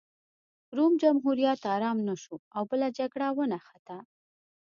روم 0.77 0.93
جمهوریت 1.03 1.61
ارام 1.75 1.97
نه 2.07 2.15
شو 2.23 2.35
او 2.55 2.61
بله 2.71 2.87
جګړه 2.99 3.27
ونښته 3.37 3.97